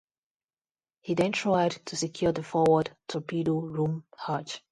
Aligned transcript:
He 1.01 1.13
then 1.13 1.31
tried 1.31 1.73
to 1.85 1.95
secure 1.95 2.31
the 2.31 2.41
forward 2.41 2.89
torpedo 3.07 3.59
room 3.59 4.03
hatch. 4.17 4.59